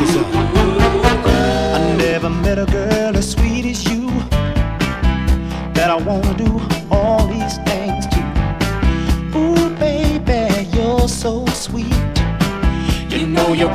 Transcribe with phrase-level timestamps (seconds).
[0.00, 4.08] I never met a girl as sweet as you
[5.74, 8.20] that I wanna do all these things to.
[9.36, 11.92] Ooh, baby, you're so sweet.
[13.10, 13.66] You know you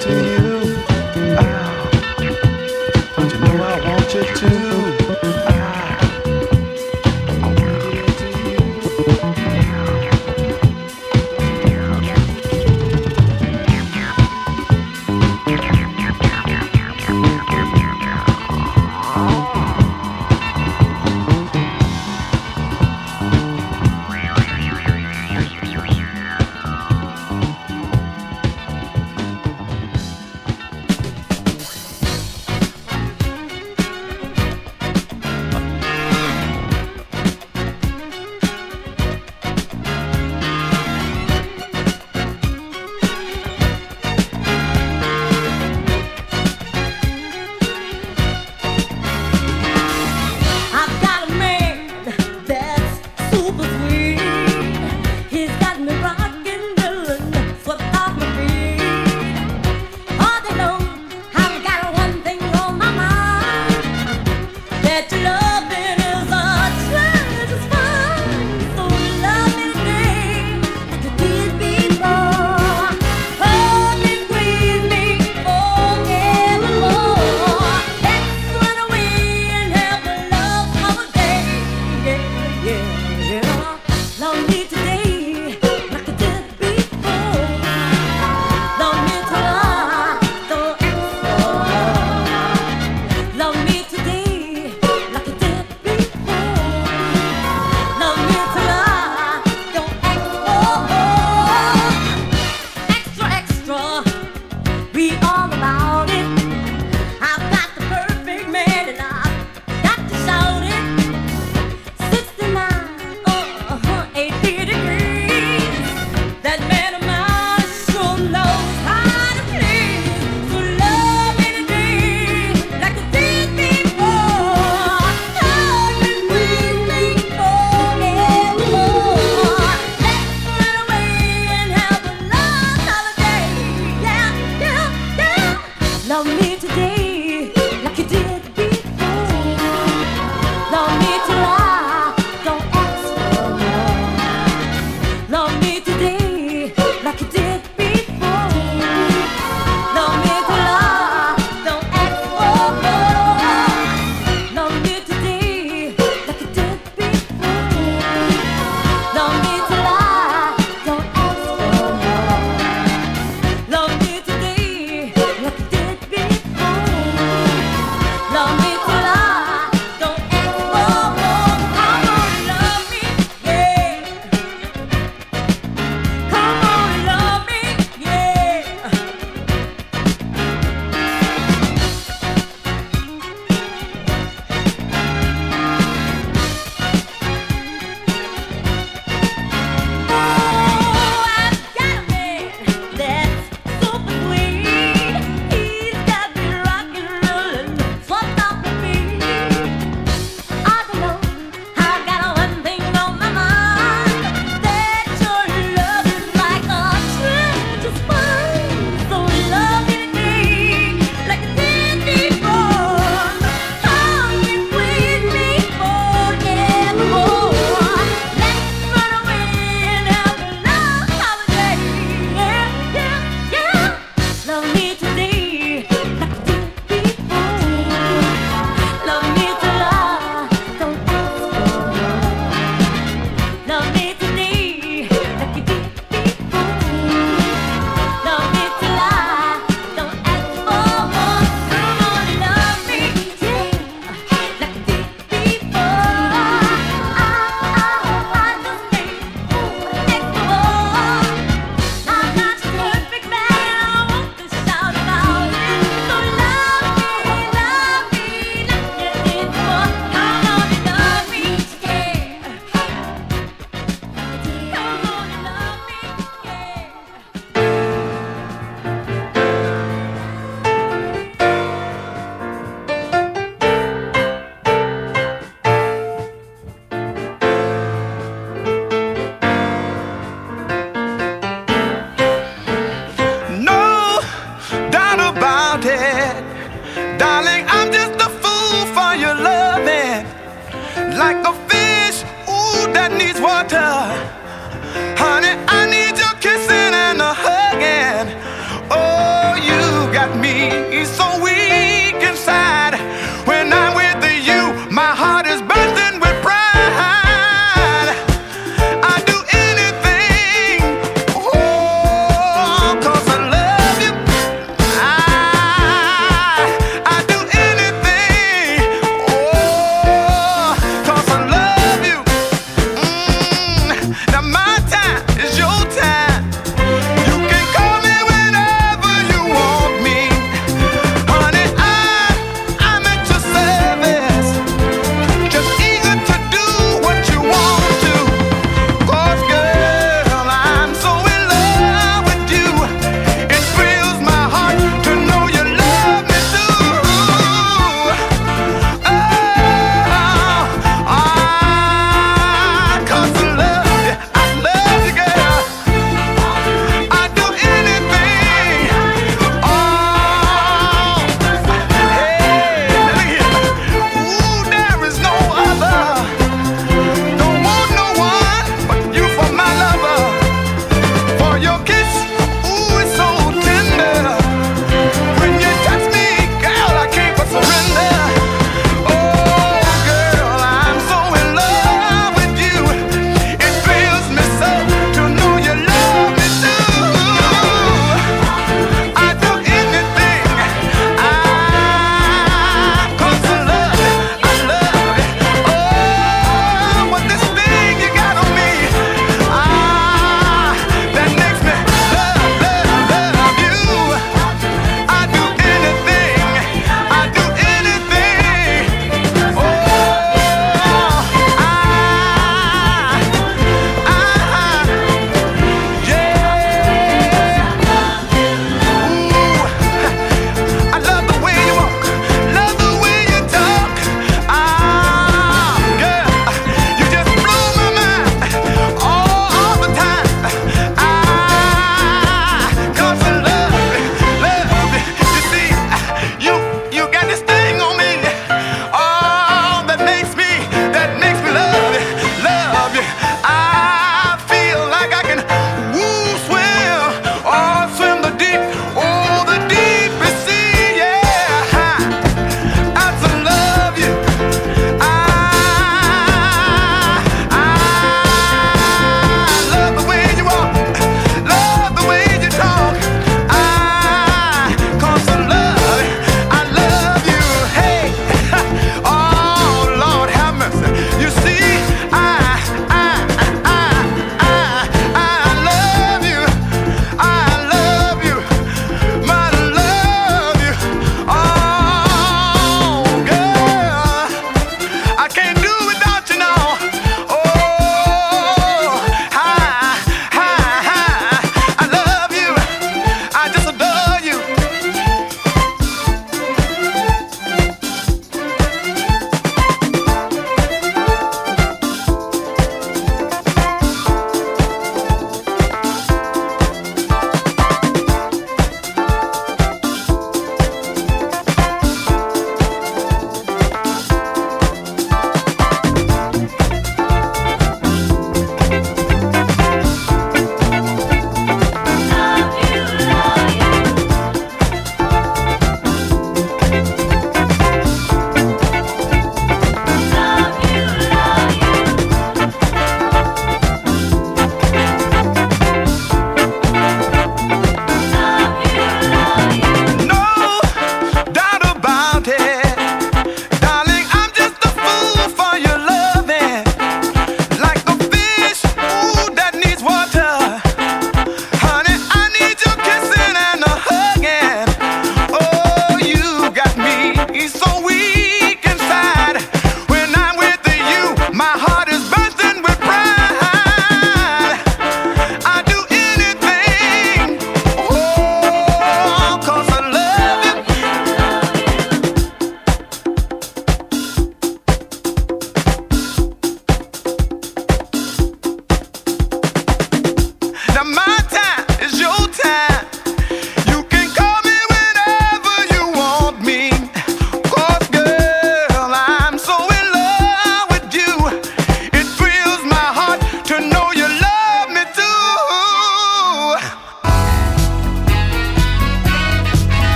[0.00, 0.47] to you.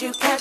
[0.00, 0.31] You catch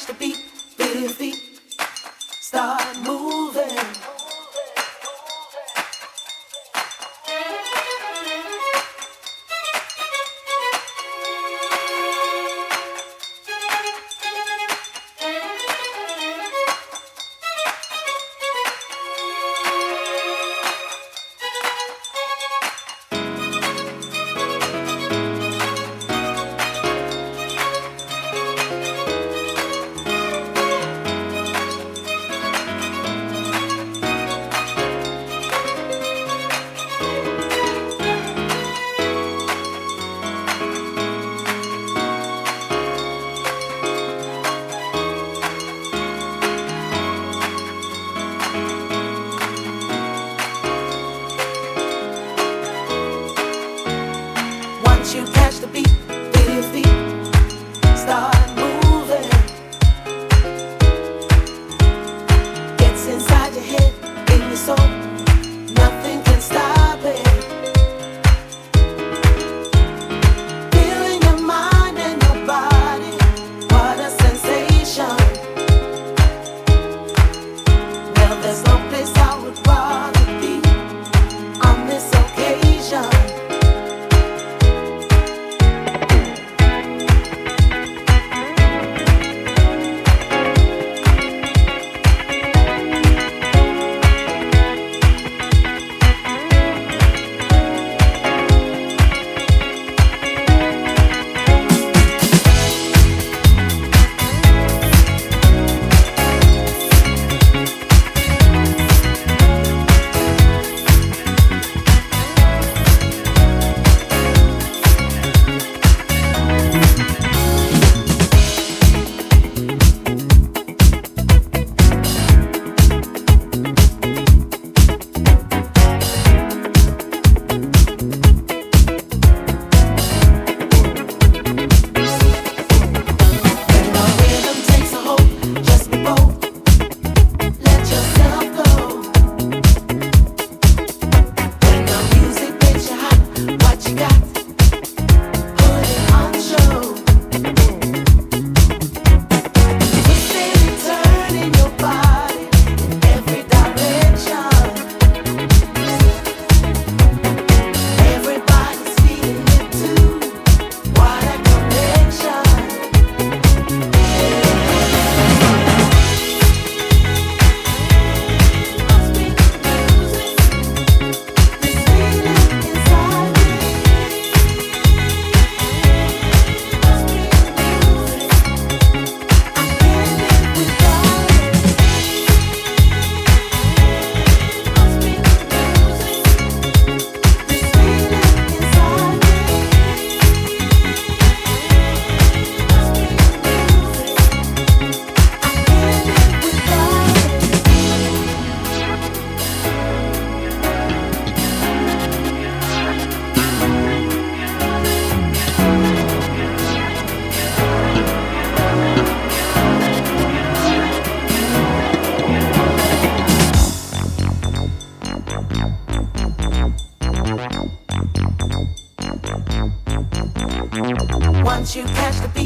[222.12, 222.40] flash the beat.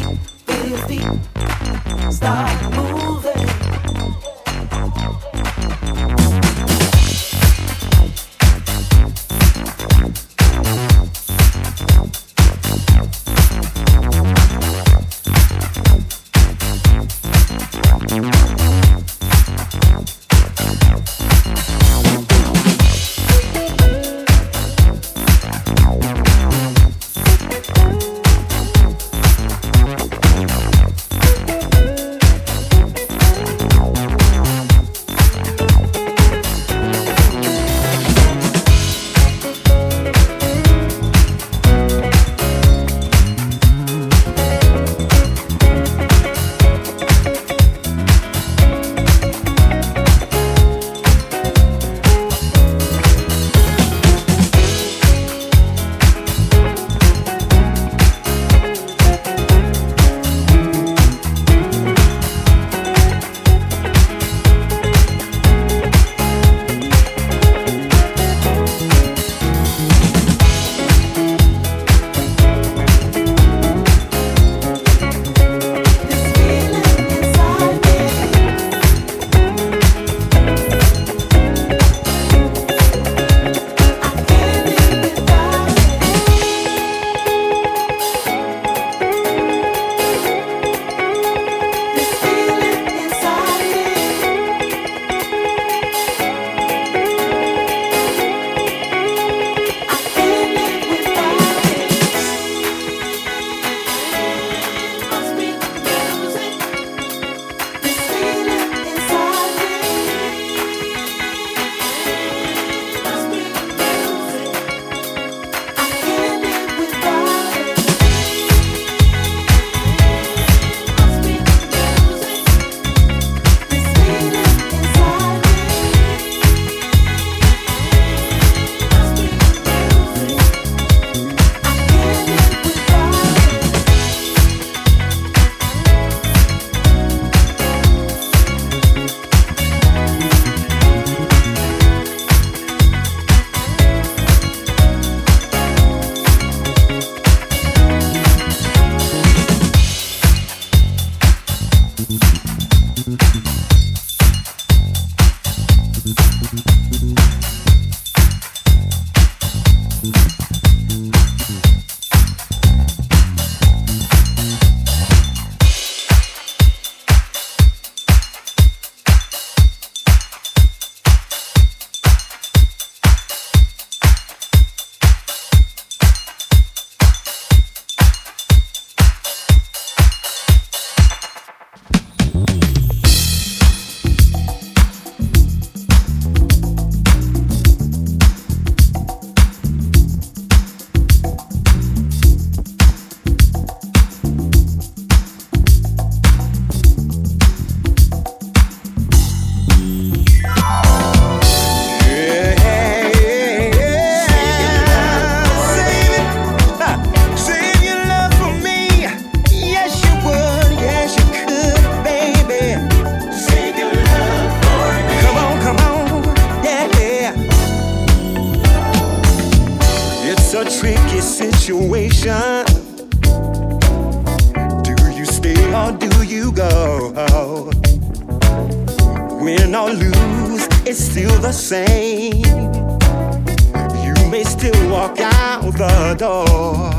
[236.18, 236.92] door.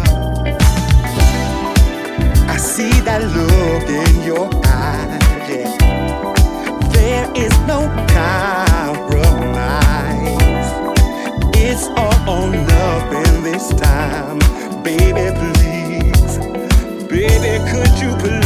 [2.48, 5.48] I see that look in your eyes.
[5.48, 5.70] Yeah.
[6.92, 9.16] There is no compromise.
[11.56, 14.38] It's all on love in this time,
[14.82, 15.32] baby.
[15.38, 16.38] Please,
[17.08, 18.45] baby, could you please?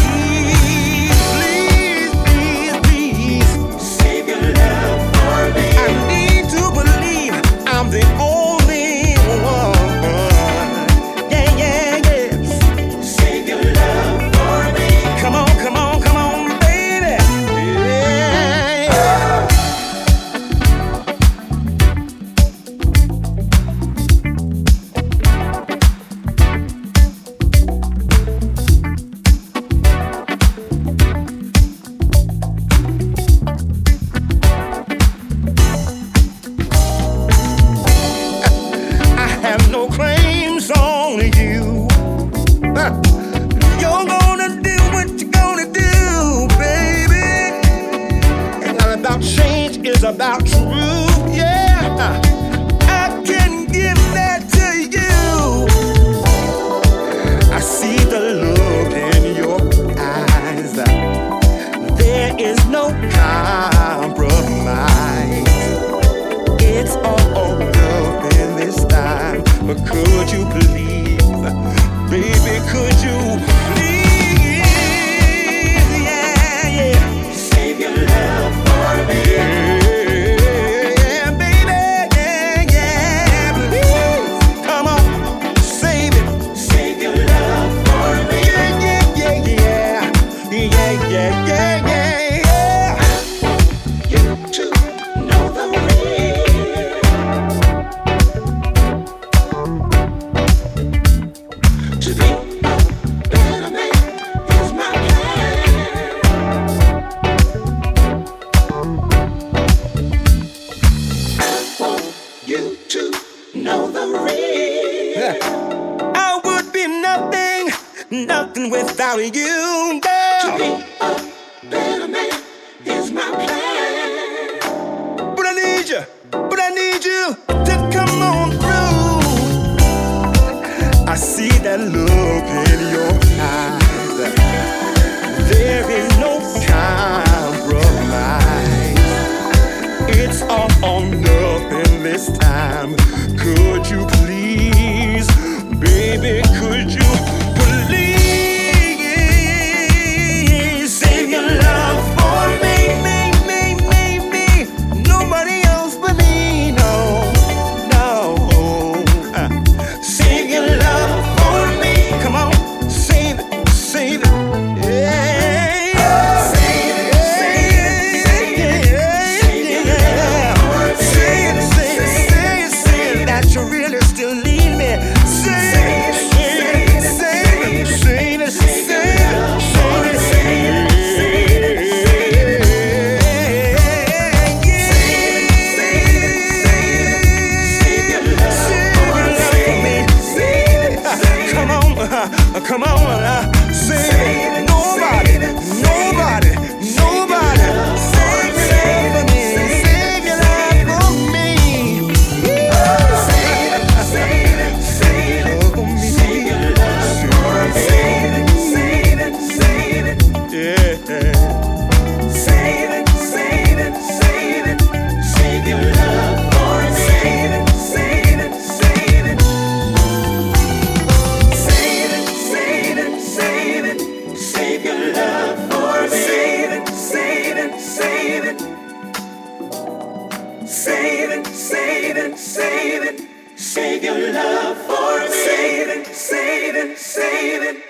[231.71, 233.21] save it, save it,
[233.57, 235.29] save your love for me.
[235.29, 237.90] Save it, save it, save it.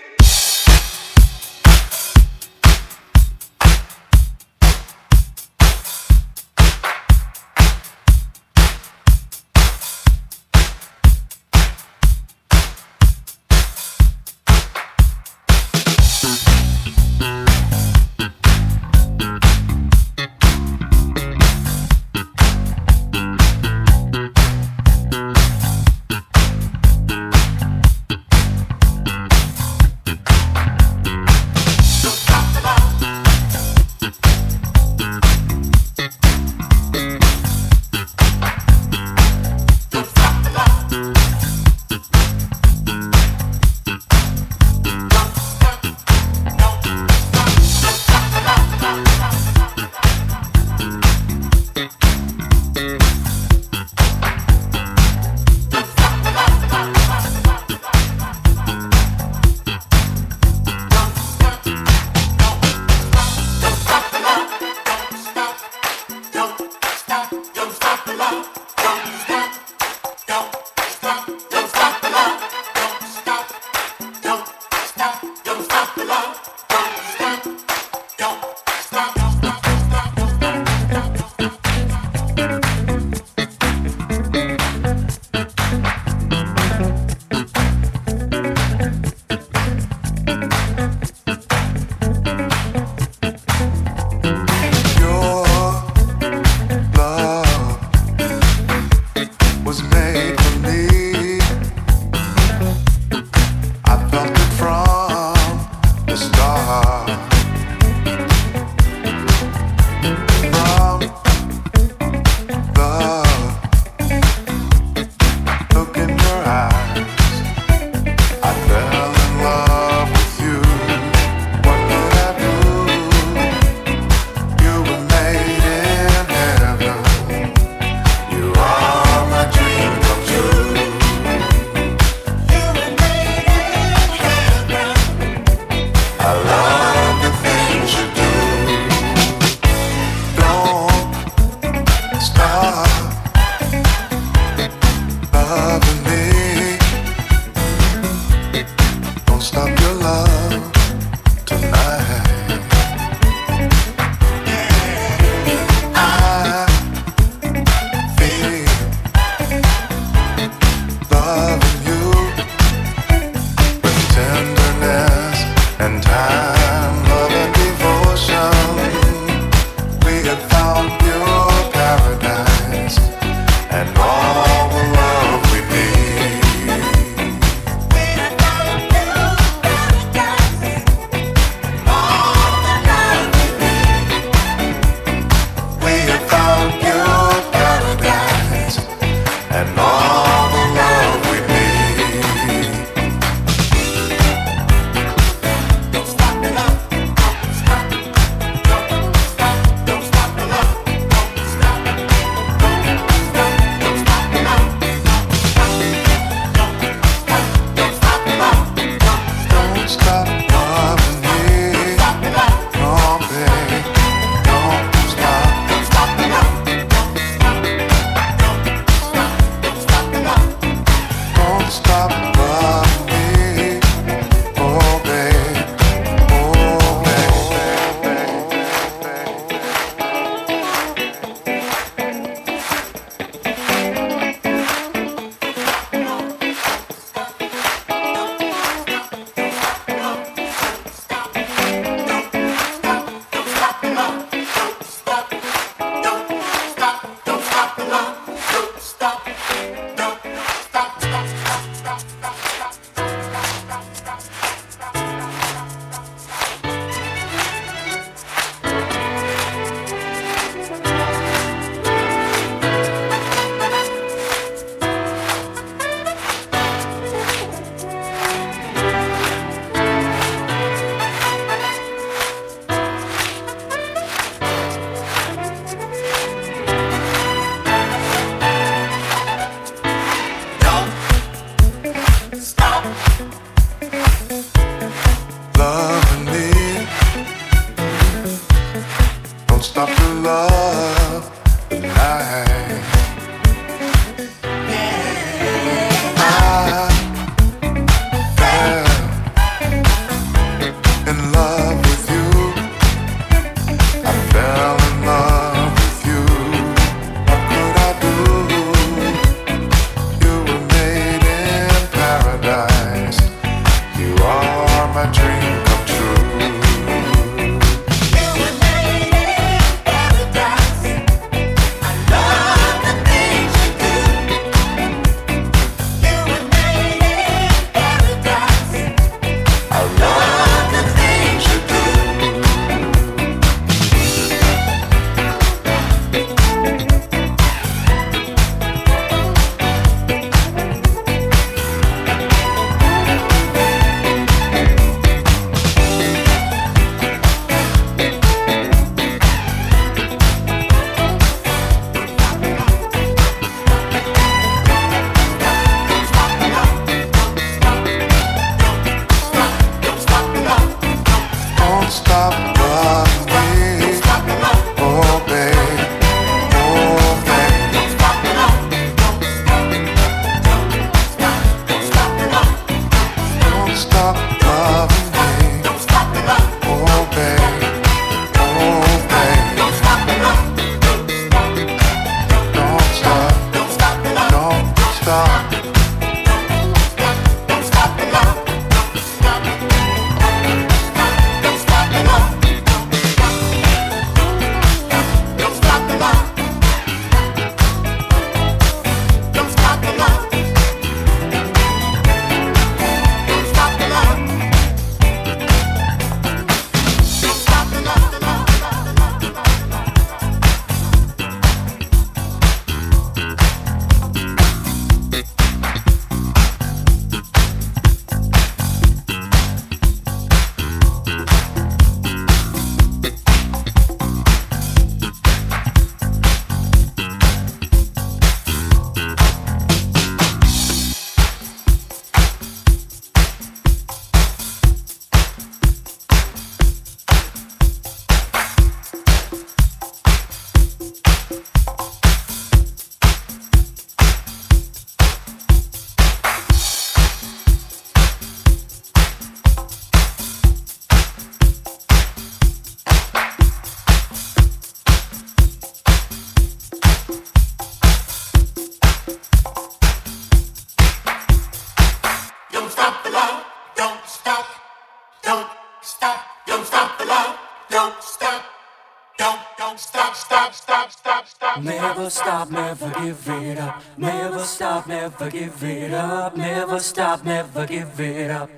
[475.20, 478.50] Never give it up, never stop, never give it up.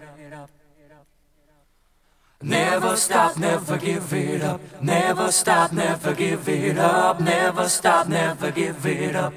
[2.41, 4.61] Never stop, never give it up.
[4.81, 7.21] Never stop, never give it up.
[7.21, 9.33] Never stop, never give it up.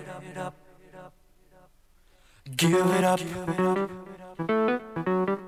[2.55, 3.19] Give it up.
[3.19, 3.89] Give
[4.39, 5.39] it up.